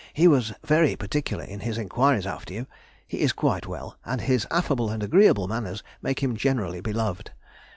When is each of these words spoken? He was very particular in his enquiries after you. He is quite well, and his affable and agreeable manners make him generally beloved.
He 0.13 0.27
was 0.27 0.51
very 0.65 0.95
particular 0.95 1.43
in 1.43 1.59
his 1.59 1.77
enquiries 1.77 2.25
after 2.25 2.55
you. 2.55 2.65
He 3.07 3.19
is 3.19 3.33
quite 3.33 3.67
well, 3.67 3.99
and 4.03 4.21
his 4.21 4.47
affable 4.49 4.89
and 4.89 5.03
agreeable 5.03 5.47
manners 5.47 5.83
make 6.01 6.23
him 6.23 6.35
generally 6.35 6.81
beloved. 6.81 7.29